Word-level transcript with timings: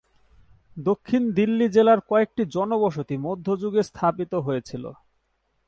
দক্ষিণ 0.77 1.21
দিল্লি 1.31 1.67
জেলার 1.69 1.99
কয়েকটি 2.01 2.43
জনবসতি 2.45 3.15
মধ্যযুগে 3.17 3.81
স্থাপিত 3.83 4.33
হয়েছিল। 4.37 4.83